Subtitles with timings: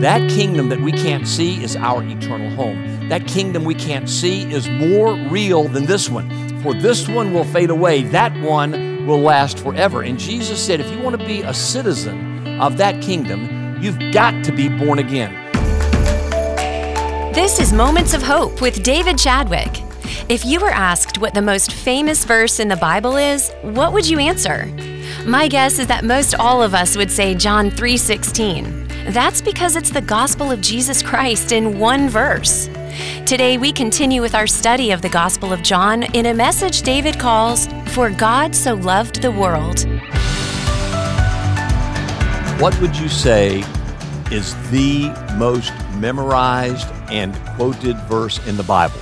[0.00, 3.08] That kingdom that we can't see is our eternal home.
[3.08, 6.28] That kingdom we can't see is more real than this one.
[6.60, 10.02] For this one will fade away, that one will last forever.
[10.02, 14.44] And Jesus said, if you want to be a citizen of that kingdom, you've got
[14.44, 15.32] to be born again.
[17.32, 19.80] This is Moments of Hope with David Chadwick.
[20.28, 24.06] If you were asked what the most famous verse in the Bible is, what would
[24.06, 24.66] you answer?
[25.24, 28.85] My guess is that most all of us would say John 3:16.
[29.10, 32.68] That's because it's the gospel of Jesus Christ in one verse.
[33.24, 37.16] Today, we continue with our study of the Gospel of John in a message David
[37.16, 39.86] calls, For God So Loved the World.
[42.60, 43.62] What would you say
[44.32, 48.98] is the most memorized and quoted verse in the Bible?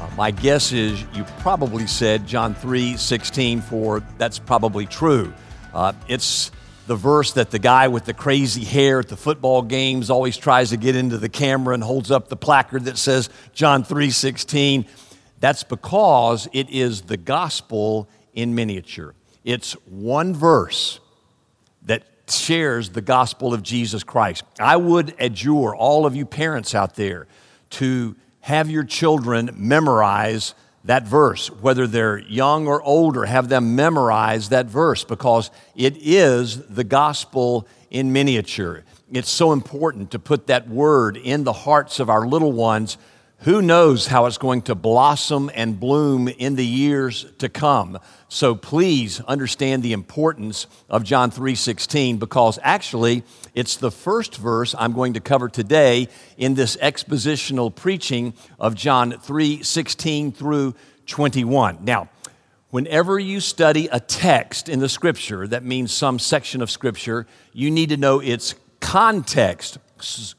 [0.00, 5.34] Uh, my guess is you probably said John 3 16, for that's probably true.
[5.74, 6.52] Uh, it's
[6.86, 10.70] the verse that the guy with the crazy hair at the football games always tries
[10.70, 14.86] to get into the camera and holds up the placard that says John 3:16.
[15.40, 19.14] That's because it is the gospel in miniature.
[19.44, 21.00] It's one verse
[21.82, 24.44] that shares the gospel of Jesus Christ.
[24.60, 27.26] I would adjure all of you parents out there
[27.70, 34.48] to have your children memorize that verse, whether they're young or older, have them memorize
[34.48, 38.84] that verse because it is the gospel in miniature.
[39.12, 42.98] It's so important to put that word in the hearts of our little ones.
[43.44, 47.98] Who knows how it's going to blossom and bloom in the years to come?
[48.28, 54.92] So please understand the importance of John 3:16 because actually it's the first verse I'm
[54.92, 60.76] going to cover today in this expositional preaching of John 3:16 through
[61.06, 61.78] 21.
[61.82, 62.10] Now,
[62.70, 67.72] whenever you study a text in the scripture, that means some section of scripture, you
[67.72, 69.78] need to know its context.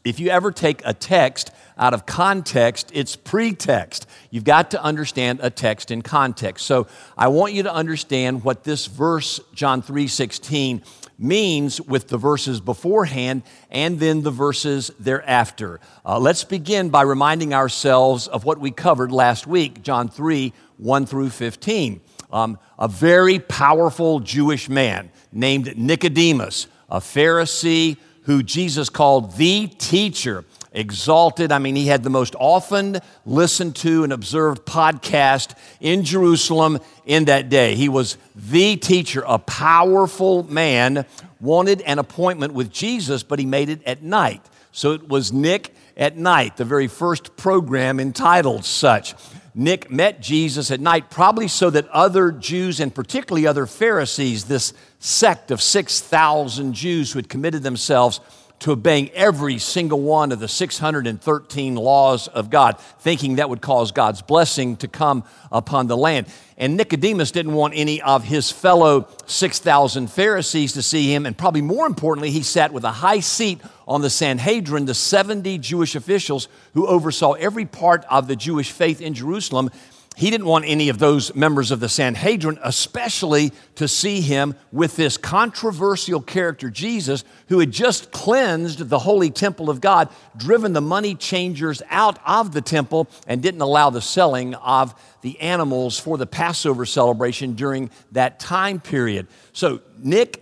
[0.03, 4.05] If you ever take a text out of context, it's pretext.
[4.29, 6.65] You've got to understand a text in context.
[6.65, 6.87] So
[7.17, 10.83] I want you to understand what this verse, John 3:16,
[11.17, 15.79] means with the verses beforehand and then the verses thereafter.
[16.05, 21.05] Uh, let's begin by reminding ourselves of what we covered last week, John 3 1
[21.05, 22.01] through 15.
[22.31, 30.45] Um, a very powerful Jewish man named Nicodemus, a Pharisee who Jesus called the teacher
[30.71, 31.51] exalted.
[31.51, 37.25] I mean, he had the most often listened to and observed podcast in Jerusalem in
[37.25, 37.75] that day.
[37.75, 41.05] He was the teacher, a powerful man,
[41.39, 44.41] wanted an appointment with Jesus, but he made it at night.
[44.71, 49.13] So it was Nick at night, the very first program entitled such.
[49.55, 54.73] Nick met Jesus at night, probably so that other Jews, and particularly other Pharisees, this
[55.03, 58.21] sect of 6,000 Jews who had committed themselves
[58.59, 63.91] to obeying every single one of the 613 laws of God, thinking that would cause
[63.91, 66.27] God's blessing to come upon the land.
[66.57, 71.25] And Nicodemus didn't want any of his fellow 6,000 Pharisees to see him.
[71.25, 75.57] And probably more importantly, he sat with a high seat on the Sanhedrin, the 70
[75.57, 79.69] Jewish officials who oversaw every part of the Jewish faith in Jerusalem
[80.15, 84.95] he didn't want any of those members of the Sanhedrin, especially to see him with
[84.95, 90.81] this controversial character, Jesus, who had just cleansed the holy temple of God, driven the
[90.81, 96.17] money changers out of the temple, and didn't allow the selling of the animals for
[96.17, 99.27] the Passover celebration during that time period.
[99.51, 100.41] So, Nick,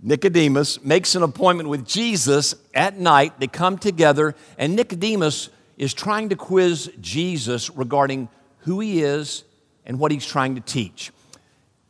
[0.00, 3.40] Nicodemus, makes an appointment with Jesus at night.
[3.40, 8.28] They come together, and Nicodemus is trying to quiz Jesus regarding
[8.60, 9.44] who he is
[9.86, 11.12] and what he's trying to teach.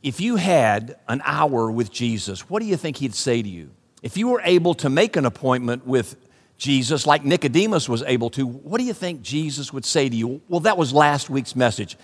[0.02, 3.70] If you had an hour with Jesus, what do you think he'd say to you?
[4.02, 6.16] If you were able to make an appointment with
[6.56, 10.40] Jesus like Nicodemus was able to, what do you think Jesus would say to you?
[10.48, 11.96] Well, that was last week's message.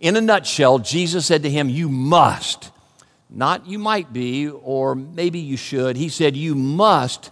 [0.00, 2.70] In a nutshell, Jesus said to him, You must,
[3.28, 5.96] not you might be, or maybe you should.
[5.96, 7.30] He said, You must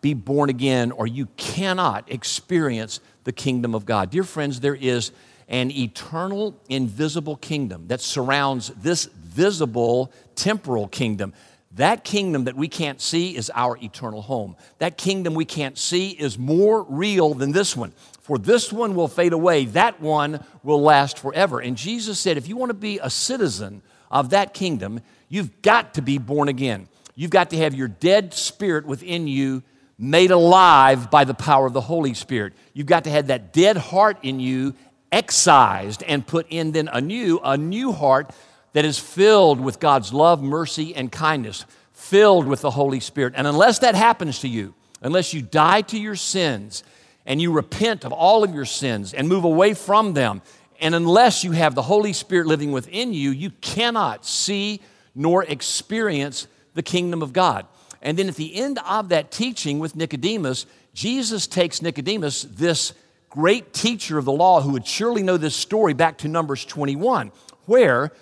[0.00, 4.10] be born again, or you cannot experience the kingdom of God.
[4.10, 5.12] Dear friends, there is
[5.52, 11.34] an eternal, invisible kingdom that surrounds this visible, temporal kingdom.
[11.76, 14.56] That kingdom that we can't see is our eternal home.
[14.78, 17.92] That kingdom we can't see is more real than this one.
[18.20, 21.60] For this one will fade away, that one will last forever.
[21.60, 25.94] And Jesus said, if you want to be a citizen of that kingdom, you've got
[25.94, 26.88] to be born again.
[27.14, 29.62] You've got to have your dead spirit within you
[29.98, 32.54] made alive by the power of the Holy Spirit.
[32.74, 34.74] You've got to have that dead heart in you
[35.12, 38.30] excised and put in then anew a new heart
[38.72, 43.34] that is filled with God's love, mercy, and kindness, filled with the Holy Spirit.
[43.36, 46.82] And unless that happens to you, unless you die to your sins
[47.26, 50.42] and you repent of all of your sins and move away from them,
[50.80, 54.80] and unless you have the Holy Spirit living within you, you cannot see
[55.14, 57.66] nor experience the kingdom of God.
[58.00, 62.94] And then at the end of that teaching with Nicodemus, Jesus takes Nicodemus, this
[63.32, 67.32] great teacher of the law who would surely know this story, back to Numbers 21,
[67.64, 68.12] where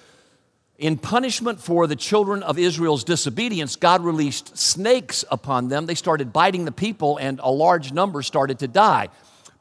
[0.79, 5.87] in punishment for the children of Israel's disobedience, God released snakes upon them.
[5.87, 9.09] They started biting the people, and a large number started to die.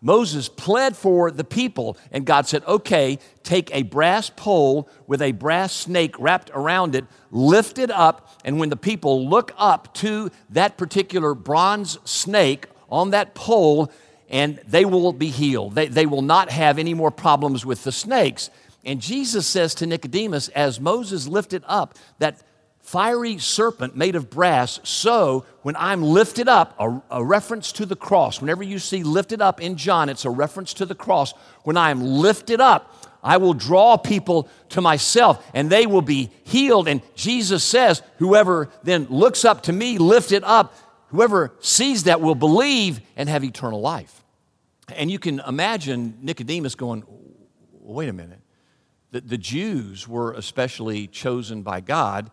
[0.01, 5.31] Moses pled for the people, and God said, Okay, take a brass pole with a
[5.31, 10.29] brass snake wrapped around it, lift it up, and when the people look up to
[10.51, 13.91] that particular bronze snake on that pole,
[14.29, 15.75] and they will be healed.
[15.75, 18.49] They, they will not have any more problems with the snakes.
[18.85, 22.41] And Jesus says to Nicodemus, as Moses lifted up that
[22.81, 27.95] fiery serpent made of brass, so when I'm lifted up, a, a, reference to the
[27.95, 31.33] cross, whenever you see lifted up in John, it's a reference to the cross.
[31.63, 36.29] When I am lifted up, I will draw people to myself and they will be
[36.43, 36.87] healed.
[36.87, 40.73] And Jesus says, Whoever then looks up to me, lifted up,
[41.09, 44.23] whoever sees that will believe and have eternal life.
[44.95, 47.03] And you can imagine Nicodemus going,
[47.81, 48.39] Wait a minute
[49.11, 52.29] the, the Jews were especially chosen by God.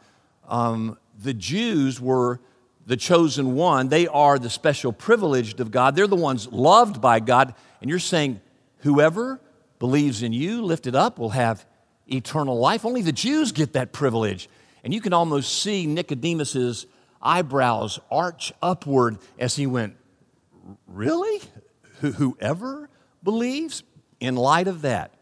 [0.49, 2.41] Um, the Jews were
[2.87, 3.89] the chosen one.
[3.89, 5.97] They are the special privileged of God.
[5.97, 7.55] They're the ones loved by God.
[7.81, 8.41] And you're saying,
[8.79, 9.41] whoever
[9.79, 11.65] believes in you, lifted up, will have
[12.07, 12.85] eternal life.
[12.85, 14.49] Only the Jews get that privilege.
[14.85, 16.87] And you can almost see Nicodemus's
[17.27, 19.97] eyebrows arch upward as he went,
[20.87, 21.43] Really?
[22.01, 22.89] Whoever
[23.23, 23.83] believes?
[24.19, 25.13] In light of that,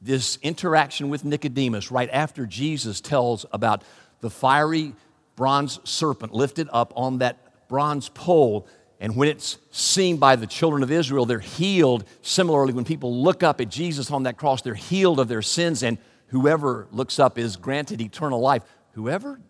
[0.00, 3.82] this interaction with Nicodemus right after Jesus tells about
[4.20, 4.94] the fiery
[5.36, 8.66] bronze serpent lifted up on that bronze pole.
[9.00, 12.04] And when it's seen by the children of Israel, they're healed.
[12.22, 15.82] Similarly, when people look up at Jesus on that cross, they're healed of their sins.
[15.82, 15.98] And
[16.28, 18.62] whoever looks up is granted eternal life.
[18.92, 19.40] Whoever?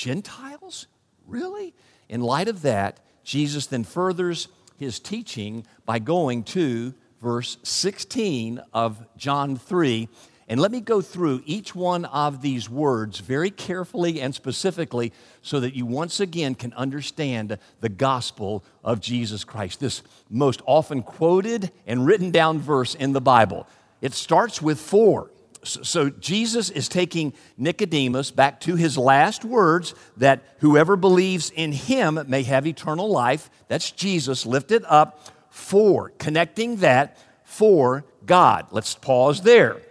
[0.00, 0.86] Gentiles?
[1.26, 1.74] Really?
[2.08, 4.48] In light of that, Jesus then furthers
[4.78, 10.08] his teaching by going to verse 16 of John 3.
[10.48, 15.12] And let me go through each one of these words very carefully and specifically
[15.42, 21.02] so that you once again can understand the gospel of Jesus Christ, this most often
[21.02, 23.68] quoted and written down verse in the Bible.
[24.00, 25.30] It starts with for.
[25.62, 32.18] So Jesus is taking Nicodemus back to his last words that whoever believes in him
[32.28, 33.50] may have eternal life.
[33.68, 35.20] That's Jesus lifted up
[35.50, 38.68] for, connecting that for God.
[38.70, 39.82] Let's pause there.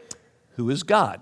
[0.55, 1.21] Who is God?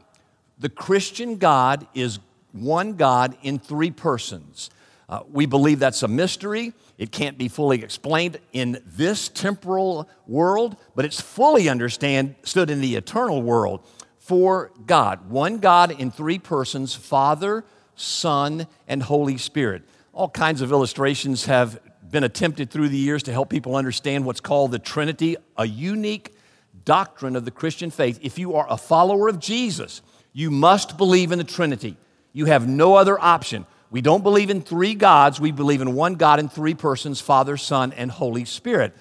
[0.60, 2.20] The Christian God is
[2.52, 4.70] one God in three persons.
[5.10, 6.74] Uh, we believe that's a mystery.
[6.98, 12.36] It can't be fully explained in this temporal world, but it's fully understood
[12.70, 13.86] in the eternal world.
[14.28, 17.64] For God, one God in three persons Father,
[17.96, 19.84] Son, and Holy Spirit.
[20.12, 21.80] All kinds of illustrations have
[22.12, 26.36] been attempted through the years to help people understand what's called the Trinity, a unique
[26.84, 28.20] doctrine of the Christian faith.
[28.22, 30.02] If you are a follower of Jesus,
[30.34, 31.96] you must believe in the Trinity.
[32.34, 33.66] You have no other option.
[33.92, 37.56] We don't believe in three gods, we believe in one God in three persons Father,
[37.56, 38.94] Son, and Holy Spirit.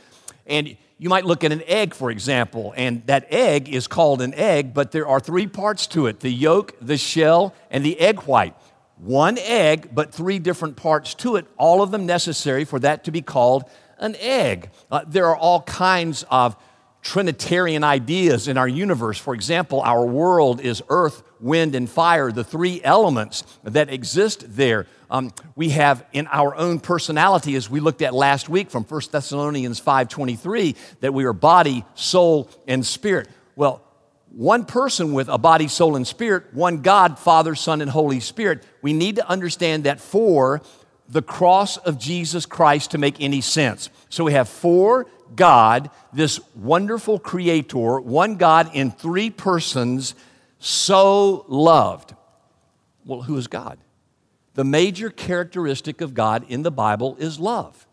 [0.47, 4.33] And you might look at an egg, for example, and that egg is called an
[4.35, 8.21] egg, but there are three parts to it the yolk, the shell, and the egg
[8.21, 8.55] white
[8.97, 13.11] one egg, but three different parts to it, all of them necessary for that to
[13.11, 13.65] be called
[13.99, 14.71] an egg.
[14.91, 16.57] Uh, there are all kinds of
[17.07, 19.17] Trinitarian ideas in our universe.
[19.17, 24.89] For example, our world is earth, wind, and fire, the three elements that exist there.
[25.09, 29.03] Um, we have in our own personality, as we looked at last week from 1
[29.13, 33.29] Thessalonians 5.23, that we are body, soul, and spirit.
[33.55, 33.85] Well,
[34.33, 38.65] one person with a body, soul, and spirit, one God, Father, Son, and Holy Spirit.
[38.83, 40.61] We need to understand that for
[41.09, 43.91] the cross of Jesus Christ to make any sense.
[44.09, 50.15] So we have for God, this wonderful creator, one God in three persons,
[50.59, 52.15] so loved.
[53.05, 53.79] Well, who is God?
[54.55, 57.87] The major characteristic of God in the Bible is love.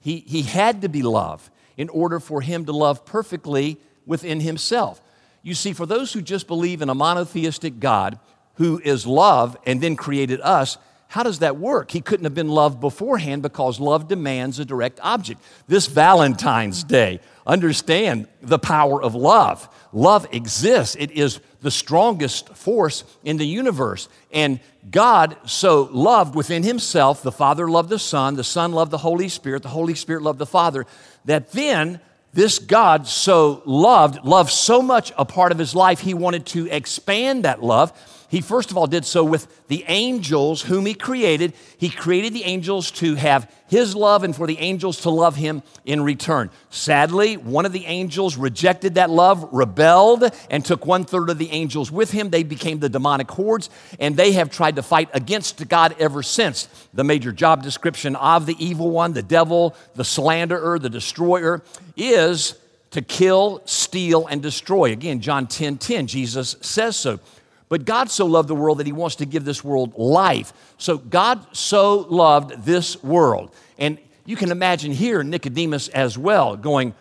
[0.00, 5.02] He, he had to be love in order for him to love perfectly within himself.
[5.42, 8.18] You see, for those who just believe in a monotheistic God
[8.54, 10.78] who is love and then created us,
[11.08, 11.90] how does that work?
[11.90, 15.40] He couldn't have been loved beforehand because love demands a direct object.
[15.66, 19.70] This Valentine's Day, understand the power of love.
[19.94, 24.10] Love exists, it is the strongest force in the universe.
[24.30, 24.60] And
[24.90, 29.30] God so loved within himself, the Father loved the Son, the Son loved the Holy
[29.30, 30.84] Spirit, the Holy Spirit loved the Father,
[31.24, 32.00] that then
[32.34, 36.68] this God so loved, loved so much a part of his life, he wanted to
[36.70, 37.92] expand that love
[38.28, 41.54] he first of all did so with the angels whom he created.
[41.78, 45.62] He created the angels to have his love and for the angels to love him
[45.86, 46.50] in return.
[46.68, 51.50] Sadly, one of the angels rejected that love, rebelled, and took one third of the
[51.50, 52.28] angels with him.
[52.28, 56.68] They became the demonic hordes, and they have tried to fight against God ever since.
[56.92, 61.62] The major job description of the evil one, the devil, the slanderer, the destroyer,
[61.96, 62.56] is
[62.90, 64.92] to kill, steal, and destroy.
[64.92, 67.20] Again, John 10 10, Jesus says so.
[67.68, 70.52] But God so loved the world that he wants to give this world life.
[70.78, 73.54] So God so loved this world.
[73.78, 76.94] And you can imagine here Nicodemus as well going,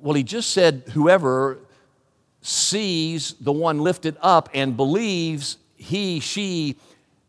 [0.00, 1.58] Well, he just said, whoever
[2.40, 6.76] sees the one lifted up and believes he, she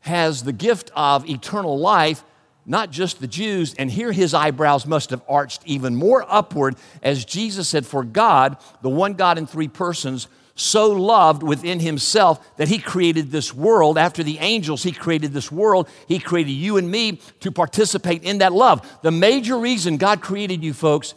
[0.02, 2.24] has the gift of eternal life,
[2.66, 3.74] not just the Jews.
[3.76, 8.58] And here his eyebrows must have arched even more upward as Jesus said, For God,
[8.82, 10.28] the one God in three persons,
[10.60, 13.98] so loved within himself that he created this world.
[13.98, 15.88] After the angels, he created this world.
[16.08, 19.00] He created you and me to participate in that love.
[19.02, 21.14] The major reason God created you, folks,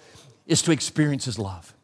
[0.46, 1.74] is to experience his love,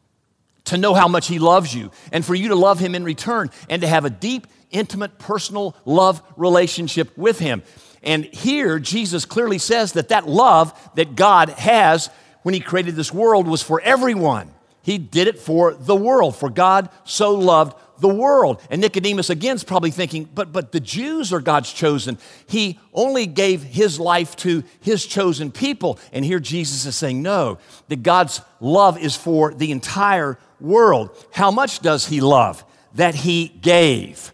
[0.65, 3.49] to know how much he loves you, and for you to love him in return,
[3.69, 7.63] and to have a deep, intimate, personal love relationship with him.
[8.03, 12.09] And here, Jesus clearly says that that love that God has
[12.43, 14.53] when he created this world was for everyone.
[14.89, 18.59] He did it for the world, for God so loved the world.
[18.71, 22.17] And Nicodemus again is probably thinking, but, but the Jews are God's chosen.
[22.47, 25.99] He only gave his life to his chosen people.
[26.11, 31.11] And here Jesus is saying, no, that God's love is for the entire world.
[31.33, 32.65] How much does he love?
[32.95, 34.33] That he gave.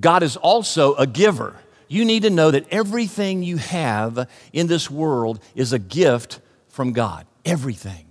[0.00, 1.56] God is also a giver.
[1.88, 6.94] You need to know that everything you have in this world is a gift from
[6.94, 7.26] God.
[7.44, 8.06] Everything.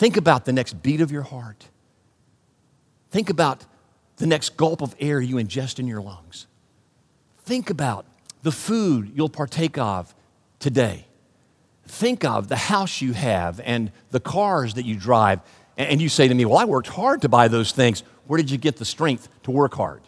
[0.00, 1.68] Think about the next beat of your heart.
[3.10, 3.66] Think about
[4.16, 6.46] the next gulp of air you ingest in your lungs.
[7.44, 8.06] Think about
[8.42, 10.14] the food you'll partake of
[10.58, 11.04] today.
[11.86, 15.40] Think of the house you have and the cars that you drive.
[15.76, 18.02] And you say to me, Well, I worked hard to buy those things.
[18.26, 20.00] Where did you get the strength to work hard?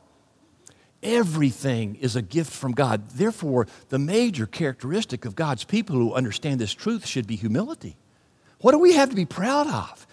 [1.02, 3.11] Everything is a gift from God.
[3.11, 7.99] Therefore, the major characteristic of God's people who understand this truth should be humility.
[8.62, 10.07] What do we have to be proud of?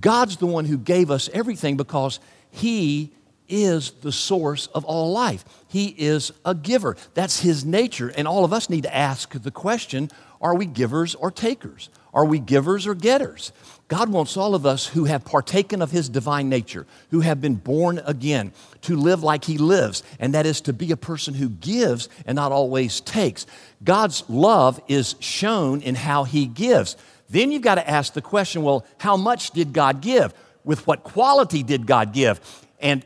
[0.00, 2.18] God's the one who gave us everything because
[2.50, 3.12] He
[3.48, 5.44] is the source of all life.
[5.68, 6.96] He is a giver.
[7.14, 8.08] That's His nature.
[8.08, 10.10] And all of us need to ask the question
[10.40, 11.88] are we givers or takers?
[12.12, 13.52] Are we givers or getters?
[13.88, 17.54] God wants all of us who have partaken of His divine nature, who have been
[17.54, 21.48] born again, to live like He lives, and that is to be a person who
[21.48, 23.46] gives and not always takes.
[23.84, 26.96] God's love is shown in how He gives.
[27.28, 30.34] Then you've got to ask the question well, how much did God give?
[30.64, 32.40] With what quality did God give?
[32.80, 33.04] And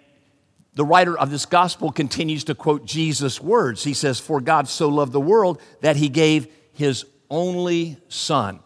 [0.75, 3.85] the writer of this gospel continues to quote Jesus' words.
[3.85, 8.61] He says, For God so loved the world that he gave his only son.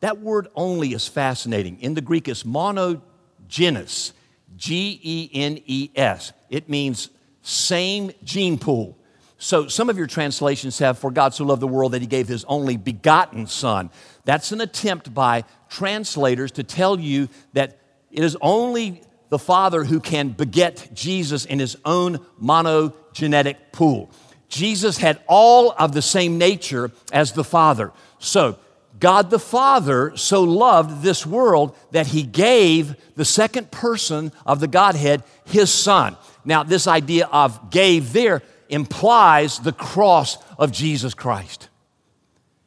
[0.00, 1.80] That word only is fascinating.
[1.80, 4.12] In the Greek, it's monogenes,
[4.56, 6.32] G E N E S.
[6.48, 7.10] It means
[7.42, 8.96] same gene pool.
[9.38, 12.26] So some of your translations have, For God so loved the world that he gave
[12.26, 13.90] his only begotten son.
[14.24, 17.78] That's an attempt by translators to tell you that
[18.10, 24.10] it is only the Father who can beget Jesus in his own monogenetic pool.
[24.48, 27.92] Jesus had all of the same nature as the Father.
[28.18, 28.58] So,
[28.98, 34.66] God the Father so loved this world that he gave the second person of the
[34.66, 36.16] Godhead his Son.
[36.44, 41.68] Now, this idea of gave there implies the cross of Jesus Christ.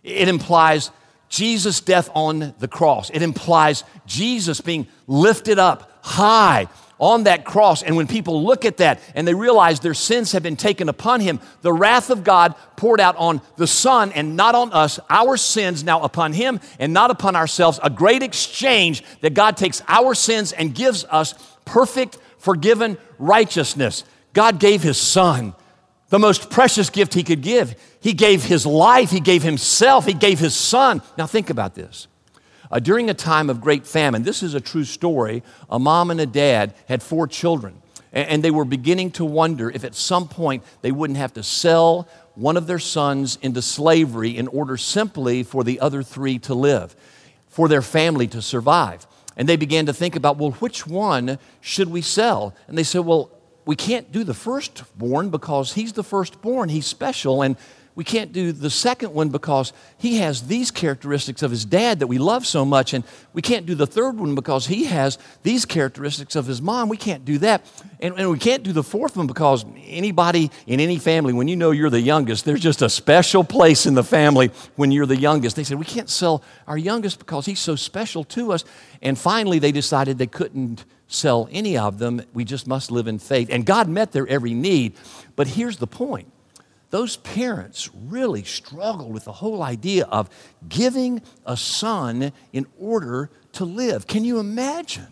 [0.04, 0.92] It implies
[1.30, 3.10] Jesus' death on the cross.
[3.10, 6.68] It implies Jesus being lifted up high
[7.02, 7.82] on that cross.
[7.82, 11.20] And when people look at that and they realize their sins have been taken upon
[11.20, 15.36] him, the wrath of God poured out on the Son and not on us, our
[15.36, 20.14] sins now upon him and not upon ourselves, a great exchange that God takes our
[20.14, 21.34] sins and gives us
[21.66, 24.04] perfect, forgiven righteousness.
[24.34, 25.56] God gave his Son
[26.12, 27.74] the most precious gift he could give.
[28.02, 31.02] He gave his life, he gave himself, he gave his son.
[31.18, 32.08] Now, think about this.
[32.70, 35.42] Uh, during a time of great famine, this is a true story.
[35.70, 39.72] A mom and a dad had four children, and, and they were beginning to wonder
[39.72, 44.38] if at some point they wouldn't have to sell one of their sons into slavery
[44.38, 46.94] in order simply for the other three to live,
[47.48, 49.08] for their family to survive.
[49.38, 52.54] And they began to think about, well, which one should we sell?
[52.68, 53.32] And they said, well,
[53.72, 56.68] we can't do the firstborn because he's the firstborn.
[56.68, 57.42] He's special.
[57.42, 57.56] And
[57.96, 62.08] we can't do the second one because he has these characteristics of his dad that
[62.08, 62.94] we love so much.
[62.94, 66.90] And we can't do the third one because he has these characteristics of his mom.
[66.90, 67.66] We can't do that.
[68.02, 71.56] And, and we can't do the fourth one because anybody in any family, when you
[71.56, 75.16] know you're the youngest, there's just a special place in the family when you're the
[75.16, 75.56] youngest.
[75.56, 78.66] They said, We can't sell our youngest because he's so special to us.
[79.02, 82.22] And finally, they decided they couldn't sell any of them.
[82.34, 83.50] We just must live in faith.
[83.52, 84.94] And God met their every need.
[85.36, 86.32] But here's the point
[86.90, 90.30] those parents really struggled with the whole idea of
[90.68, 94.08] giving a son in order to live.
[94.08, 95.08] Can you imagine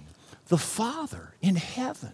[0.48, 2.14] the Father in heaven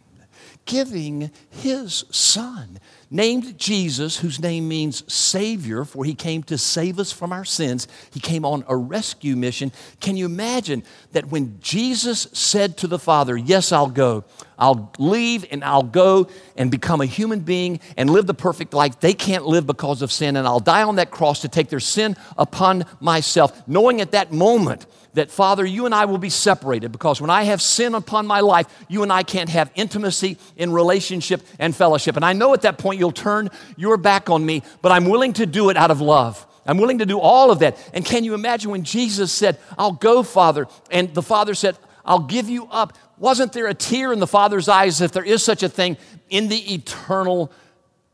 [0.66, 7.12] giving his son, named Jesus, whose name means Savior, for he came to save us
[7.12, 7.88] from our sins.
[8.12, 9.72] He came on a rescue mission.
[10.00, 14.24] Can you imagine that when Jesus said to the Father, Yes, I'll go,
[14.58, 19.00] I'll leave and I'll go and become a human being and live the perfect life
[19.00, 21.80] they can't live because of sin, and I'll die on that cross to take their
[21.80, 24.86] sin upon myself, knowing at that moment
[25.16, 28.42] that, Father, you and I will be separated because when I have sin upon my
[28.42, 32.16] life, you and I can't have intimacy in relationship and fellowship.
[32.16, 35.34] And I know at that point you'll turn your back on me, but I'm willing
[35.34, 36.46] to do it out of love.
[36.66, 37.78] I'm willing to do all of that.
[37.94, 40.68] And can you imagine when Jesus said, I'll go, Father?
[40.90, 42.98] And the Father said, I'll give you up.
[43.18, 45.98] Wasn't there a tear in the Father's eyes, if there is such a thing,
[46.30, 47.52] in the eternal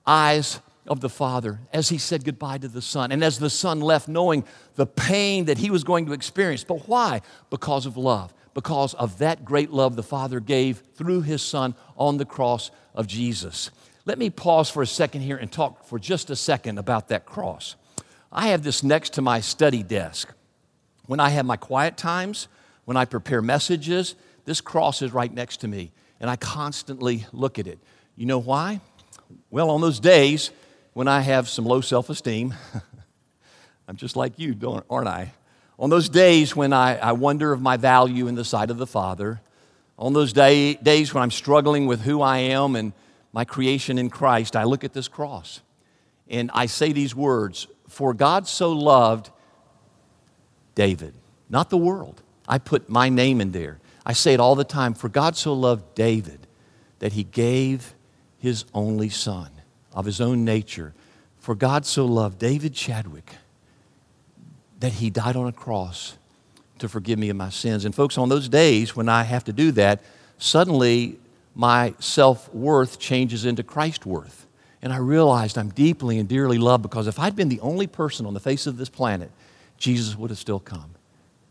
[0.06, 3.80] eyes of the Father as he said goodbye to the Son and as the Son
[3.80, 4.44] left, knowing
[4.76, 6.64] the pain that he was going to experience.
[6.64, 7.22] But why?
[7.50, 12.18] Because of love, because of that great love the Father gave through his Son on
[12.18, 13.72] the cross of Jesus.
[14.06, 17.26] Let me pause for a second here and talk for just a second about that
[17.26, 17.76] cross.
[18.32, 20.34] I have this next to my study desk.
[21.06, 22.48] When I have my quiet times,
[22.86, 24.16] when I prepare messages,
[24.46, 27.80] this cross is right next to me, and I constantly look at it.
[28.16, 28.82] You know why?
[29.50, 30.52] Well, on those days
[30.94, 32.56] when I have some low self esteem,
[33.88, 35.34] I'm just like you, don't aren't I?
[35.78, 38.88] On those days when I, I wonder of my value in the sight of the
[38.88, 39.42] Father,
[39.98, 42.94] on those day, days when I'm struggling with who I am and
[43.34, 45.62] my creation in Christ, I look at this cross
[46.30, 49.30] and I say these words For God so loved
[50.76, 51.14] David,
[51.50, 52.22] not the world.
[52.48, 53.80] I put my name in there.
[54.06, 56.48] I say it all the time For God so loved David
[57.00, 57.94] that he gave
[58.40, 59.50] his only son
[59.94, 60.94] of his own nature.
[61.38, 63.36] For God so loved David Chadwick
[64.80, 66.18] that he died on a cross
[66.80, 67.86] to forgive me of my sins.
[67.86, 70.02] And, folks, on those days when I have to do that,
[70.38, 71.20] suddenly
[71.56, 74.48] my self worth changes into Christ worth.
[74.82, 78.26] And I realized I'm deeply and dearly loved because if I'd been the only person
[78.26, 79.32] on the face of this planet,
[79.78, 80.96] Jesus would have still come.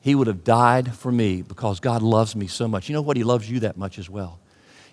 [0.00, 2.88] He would have died for me because God loves me so much.
[2.88, 3.16] You know what?
[3.16, 4.40] He loves you that much as well.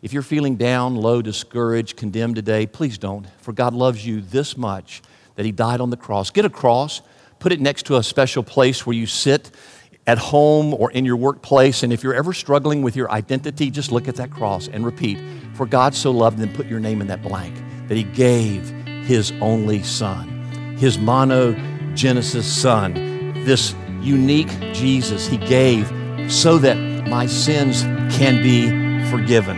[0.02, 4.56] If you're feeling down, low, discouraged, condemned today, please don't, for God loves you this
[4.56, 5.02] much
[5.36, 6.30] that He died on the cross.
[6.30, 7.02] Get a cross,
[7.40, 9.50] put it next to a special place where you sit
[10.08, 11.84] at home or in your workplace.
[11.84, 15.20] And if you're ever struggling with your identity, just look at that cross and repeat,
[15.54, 17.54] For God so loved, and put your name in that blank,
[17.90, 18.70] that He gave
[19.04, 20.30] His only Son,
[20.78, 22.94] His monogenesis Son,
[23.44, 25.92] this unique Jesus He gave
[26.32, 26.76] so that
[27.08, 27.84] my sins
[28.16, 28.70] can be
[29.12, 29.58] forgiven.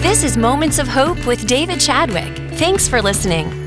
[0.00, 2.36] This is Moments of Hope with David Chadwick.
[2.52, 3.63] Thanks for listening.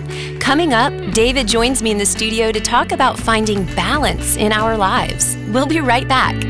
[0.47, 4.77] Coming up, David joins me in the studio to talk about finding balance in our
[4.77, 5.35] lives.
[5.49, 6.41] We'll be right back.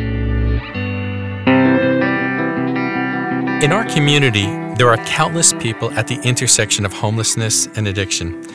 [3.64, 8.46] In our community, there are countless people at the intersection of homelessness and addiction.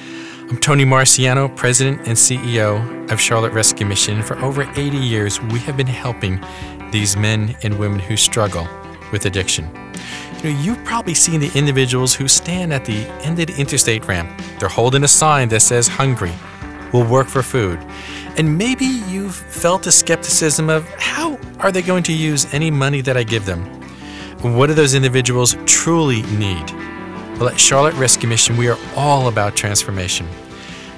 [0.49, 4.23] I'm Tony Marciano, President and CEO of Charlotte Rescue Mission.
[4.23, 6.41] For over 80 years, we have been helping
[6.93, 8.69] these men and women who struggle
[9.13, 9.69] with addiction.
[10.39, 14.07] You know, you've probably seen the individuals who stand at the end of the interstate
[14.07, 14.31] ramp.
[14.59, 16.33] They're holding a sign that says hungry,
[16.93, 17.79] will work for food.
[18.37, 23.01] And maybe you've felt the skepticism of how are they going to use any money
[23.03, 23.65] that I give them?
[24.43, 26.71] What do those individuals truly need?
[27.39, 30.29] Well, at Charlotte Rescue Mission, we are all about transformation.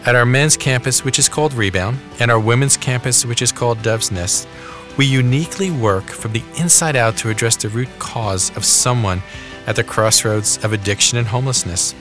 [0.06, 3.82] At our men's campus, which is called Rebound, and our women's campus, which is called
[3.82, 4.48] Dove's Nest,
[4.96, 9.22] we uniquely work from the inside out to address the root cause of someone
[9.66, 11.94] at the crossroads of addiction and homelessness.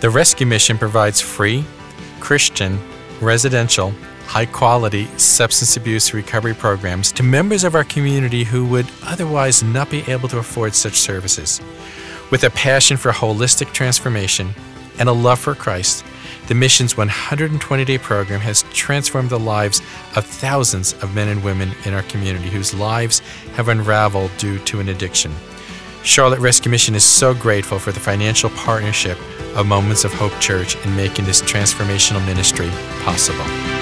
[0.00, 1.64] The rescue mission provides free,
[2.20, 2.78] Christian,
[3.20, 3.92] residential,
[4.26, 9.90] high quality substance abuse recovery programs to members of our community who would otherwise not
[9.90, 11.60] be able to afford such services.
[12.30, 14.54] With a passion for holistic transformation
[14.98, 16.04] and a love for Christ,
[16.50, 19.78] the mission's 120 day program has transformed the lives
[20.16, 23.20] of thousands of men and women in our community whose lives
[23.54, 25.32] have unraveled due to an addiction.
[26.02, 29.16] Charlotte Rescue Mission is so grateful for the financial partnership
[29.54, 32.68] of Moments of Hope Church in making this transformational ministry
[33.04, 33.79] possible.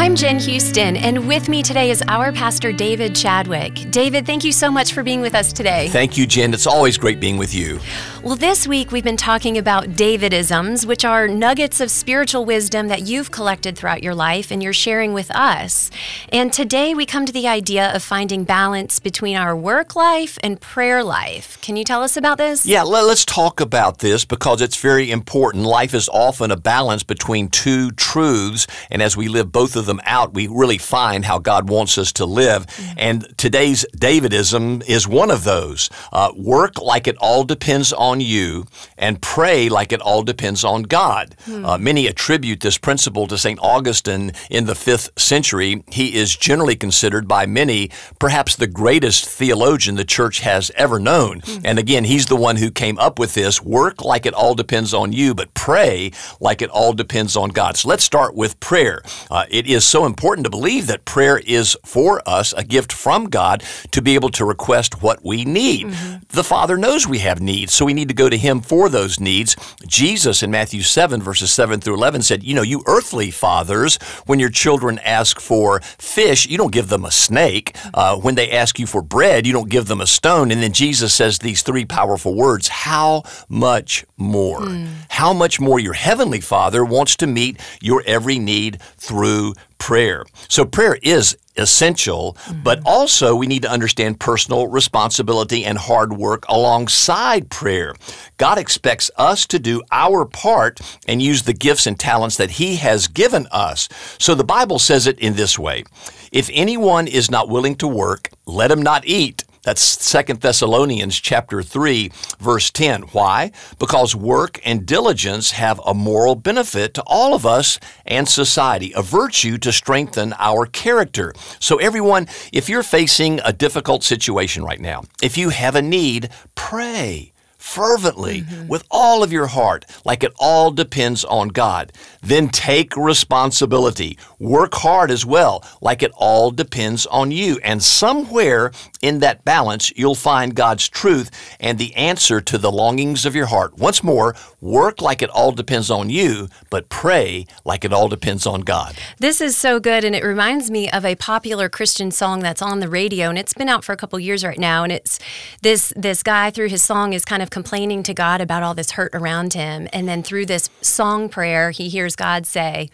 [0.00, 3.90] I'm Jen Houston, and with me today is our pastor, David Chadwick.
[3.90, 5.88] David, thank you so much for being with us today.
[5.88, 6.54] Thank you, Jen.
[6.54, 7.78] It's always great being with you.
[8.22, 13.02] Well, this week we've been talking about Davidisms, which are nuggets of spiritual wisdom that
[13.02, 15.90] you've collected throughout your life and you're sharing with us.
[16.30, 20.58] And today we come to the idea of finding balance between our work life and
[20.60, 21.60] prayer life.
[21.60, 22.64] Can you tell us about this?
[22.64, 25.64] Yeah, let, us talk about this because it's very important.
[25.64, 30.00] Life is often a balance between two truths, and as we live both of them
[30.04, 32.66] out, we really find how God wants us to live.
[32.66, 32.98] Mm-hmm.
[32.98, 35.90] And today's Davidism is one of those.
[36.12, 40.84] Uh, work like it all depends on you and pray like it all depends on
[40.84, 41.36] God.
[41.44, 41.64] Hmm.
[41.64, 43.58] Uh, many attribute this principle to St.
[43.60, 45.82] Augustine in the fifth century.
[45.90, 51.40] He is generally considered by many perhaps the greatest theologian the church has ever known.
[51.40, 51.58] Hmm.
[51.64, 54.94] And again, he's the one who came up with this work like it all depends
[54.94, 57.76] on you, but pray like it all depends on God.
[57.76, 59.02] So let's start with prayer.
[59.30, 63.26] Uh, it is so important to believe that prayer is for us a gift from
[63.26, 65.86] God to be able to request what we need.
[65.86, 66.16] Mm-hmm.
[66.28, 69.20] The Father knows we have needs, so we need to go to Him for those
[69.20, 69.56] needs.
[69.86, 74.38] Jesus in Matthew 7, verses 7 through 11 said, You know, you earthly fathers, when
[74.38, 77.76] your children ask for fish, you don't give them a snake.
[77.94, 80.50] Uh, when they ask you for bread, you don't give them a stone.
[80.50, 84.60] And then Jesus says these three powerful words How much more?
[84.60, 84.88] Mm.
[85.08, 90.24] How much more your heavenly Father wants to meet your every need through prayer.
[90.48, 92.62] So prayer is essential, mm-hmm.
[92.62, 97.96] but also we need to understand personal responsibility and hard work alongside prayer.
[98.36, 102.76] God expects us to do our part and use the gifts and talents that He
[102.76, 103.88] has given us.
[104.18, 105.84] So the Bible says it in this way
[106.30, 109.44] If anyone is not willing to work, let him not eat.
[109.62, 113.02] That's Second Thessalonians chapter 3 verse 10.
[113.12, 113.52] Why?
[113.78, 119.02] Because work and diligence have a moral benefit to all of us and society, a
[119.02, 121.34] virtue to strengthen our character.
[121.58, 126.30] So everyone, if you're facing a difficult situation right now, if you have a need,
[126.54, 128.66] pray fervently mm-hmm.
[128.66, 131.92] with all of your heart, like it all depends on God.
[132.22, 134.18] Then take responsibility.
[134.38, 137.60] Work hard as well, like it all depends on you.
[137.62, 143.26] And somewhere in that balance, you'll find God's truth and the answer to the longings
[143.26, 143.78] of your heart.
[143.78, 148.46] Once more, work like it all depends on you, but pray like it all depends
[148.46, 148.96] on God.
[149.18, 152.80] This is so good, and it reminds me of a popular Christian song that's on
[152.80, 154.82] the radio, and it's been out for a couple years right now.
[154.82, 155.18] And it's
[155.62, 158.92] this this guy through his song is kind of complaining to God about all this
[158.92, 159.88] hurt around him.
[159.92, 162.90] And then through this song prayer, he hears God say,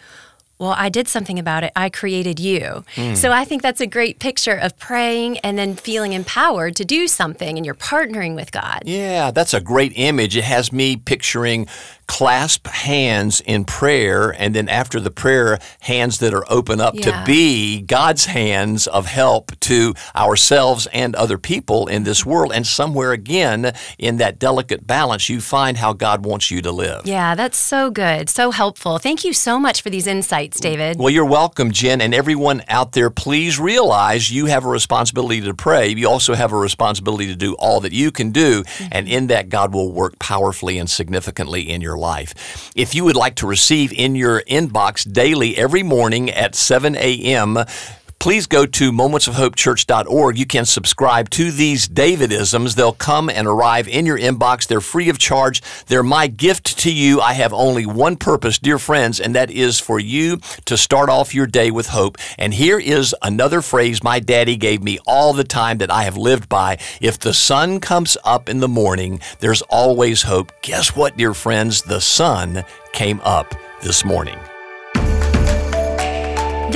[0.59, 1.73] well, I did something about it.
[1.77, 2.83] I created you.
[2.95, 3.15] Mm.
[3.15, 7.07] So I think that's a great picture of praying and then feeling empowered to do
[7.09, 8.83] something and you're partnering with God.
[8.87, 10.35] Yeah, that's a great image.
[10.35, 11.67] It has me picturing
[12.07, 17.03] clasp hands in prayer, and then after the prayer, hands that are open up yeah.
[17.03, 22.53] to be God's hands of help to ourselves and other people in this world.
[22.53, 27.07] And somewhere again, in that delicate balance, you find how God wants you to live.
[27.07, 28.99] Yeah, that's so good, so helpful.
[28.99, 30.99] Thank you so much for these insights, David.
[30.99, 32.01] Well, you're welcome, Jen.
[32.01, 35.89] And everyone out there, please realize you have a responsibility to pray.
[35.89, 38.63] You also have a responsibility to do all that you can do.
[38.63, 38.89] Mm-hmm.
[38.93, 42.73] And in that, God will work powerfully and significantly in your your life.
[42.75, 47.59] If you would like to receive in your inbox daily every morning at 7 a.m.,
[48.27, 50.37] please go to momentsofhopechurch.org.
[50.37, 52.75] You can subscribe to these Davidisms.
[52.75, 54.67] They'll come and arrive in your inbox.
[54.67, 55.63] They're free of charge.
[55.87, 57.21] They're my gift to you.
[57.21, 61.37] I have only one purpose, dear friends, and that is for you to start off
[61.37, 62.19] your day with hope.
[62.37, 66.17] And here is another phrase my daddy gave me all the time that I have
[66.17, 66.79] lived by.
[67.01, 70.51] If the sun comes up in the morning, there's always hope.
[70.63, 71.83] Guess what, dear friends?
[71.83, 74.41] The sun came up this morning.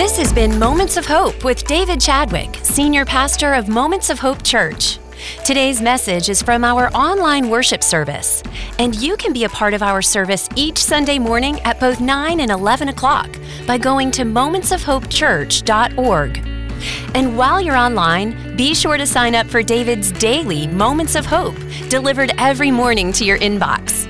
[0.01, 4.43] This has been Moments of Hope with David Chadwick, Senior Pastor of Moments of Hope
[4.43, 4.99] Church.
[5.45, 8.43] Today's message is from our online worship service,
[8.79, 12.41] and you can be a part of our service each Sunday morning at both 9
[12.41, 13.29] and 11 o'clock
[13.67, 16.39] by going to momentsofhopechurch.org.
[17.15, 21.59] And while you're online, be sure to sign up for David's daily Moments of Hope,
[21.91, 24.07] delivered every morning to your inbox.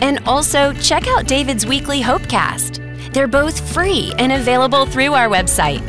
[0.00, 2.85] And also check out David's weekly Hopecast
[3.16, 5.80] they're both free and available through our website.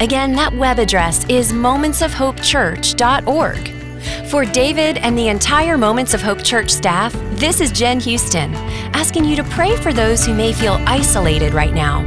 [0.00, 4.28] Again, that web address is momentsofhopechurch.org.
[4.30, 8.54] For David and the entire Moments of Hope Church staff, this is Jen Houston,
[8.94, 12.00] asking you to pray for those who may feel isolated right now.